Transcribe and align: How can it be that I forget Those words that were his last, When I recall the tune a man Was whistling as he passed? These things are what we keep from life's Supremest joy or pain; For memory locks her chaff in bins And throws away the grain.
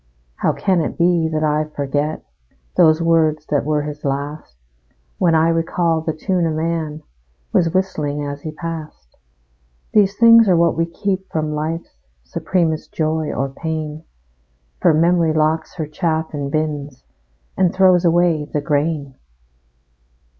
How 0.37 0.51
can 0.51 0.81
it 0.81 0.97
be 0.97 1.29
that 1.31 1.43
I 1.43 1.65
forget 1.75 2.23
Those 2.75 3.03
words 3.03 3.45
that 3.51 3.63
were 3.65 3.83
his 3.83 4.03
last, 4.03 4.57
When 5.19 5.35
I 5.35 5.49
recall 5.49 6.01
the 6.01 6.11
tune 6.11 6.47
a 6.47 6.49
man 6.49 7.03
Was 7.53 7.71
whistling 7.71 8.25
as 8.25 8.41
he 8.41 8.49
passed? 8.51 9.15
These 9.93 10.17
things 10.17 10.49
are 10.49 10.57
what 10.57 10.75
we 10.75 10.87
keep 10.87 11.29
from 11.31 11.53
life's 11.53 11.99
Supremest 12.23 12.91
joy 12.91 13.31
or 13.31 13.49
pain; 13.49 14.03
For 14.81 14.91
memory 14.91 15.33
locks 15.33 15.75
her 15.75 15.85
chaff 15.85 16.33
in 16.33 16.49
bins 16.49 17.03
And 17.55 17.71
throws 17.71 18.03
away 18.03 18.45
the 18.45 18.59
grain. 18.59 19.13